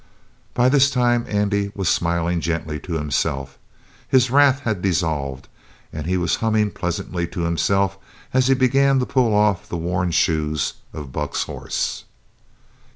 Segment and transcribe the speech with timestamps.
[0.55, 3.59] By this time Andy was smiling gently to himself.
[4.07, 5.47] His wrath had dissolved,
[5.93, 7.99] and he was humming pleasantly to himself
[8.33, 12.05] as he began to pull off the worn shoes of Buck's horse.